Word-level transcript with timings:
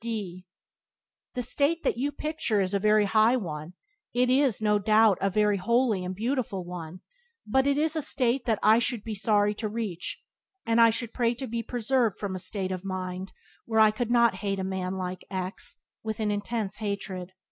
D 0.03 0.47
The 1.35 1.43
state 1.43 1.83
that 1.83 1.95
you 1.95 2.11
picture 2.11 2.59
is 2.59 2.73
a 2.73 2.79
very 2.79 3.05
high 3.05 3.35
one— 3.37 3.73
it 4.15 4.31
is, 4.31 4.59
no 4.59 4.79
doubt, 4.79 5.19
a 5.21 5.29
very 5.29 5.57
holy 5.57 6.03
and 6.03 6.15
beautiful 6.15 6.65
one— 6.65 7.01
but 7.45 7.67
it 7.67 7.77
is 7.77 7.95
a 7.95 8.01
state 8.01 8.45
that 8.45 8.57
I 8.63 8.79
should 8.79 9.03
be 9.03 9.13
sorry 9.13 9.53
to 9.53 9.67
reach; 9.69 10.19
and 10.65 10.81
I 10.81 10.89
should 10.89 11.13
pray 11.13 11.35
to 11.35 11.45
be 11.45 11.61
preserved 11.61 12.17
from 12.17 12.33
a 12.33 12.39
state 12.39 12.71
of 12.71 12.83
mind 12.83 13.31
where 13.65 13.79
I 13.79 13.91
could 13.91 14.09
not 14.09 14.37
hate 14.41 14.57
a 14.57 14.63
man 14.63 14.95
like 14.95 15.23
X 15.29 15.75
with 16.01 16.19
an 16.19 16.31
intense 16.31 16.77
hatred. 16.77 17.33